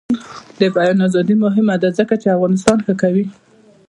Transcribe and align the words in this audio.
د 0.59 0.61
بیان 0.75 0.97
ازادي 1.07 1.35
مهمه 1.45 1.75
ده 1.81 1.89
ځکه 1.99 2.13
چې 2.21 2.27
افغانستان 2.35 2.77
ښه 2.85 2.93
کوي. 3.01 3.25